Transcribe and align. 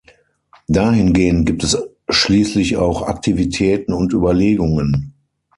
Dahin 0.67 1.13
gehend 1.13 1.45
gibt 1.45 1.63
es 1.63 1.77
schließlich 2.09 2.75
auch 2.77 3.03
Aktivitäten 3.03 3.93
und 3.93 4.13
Überlegungen. 4.13 5.13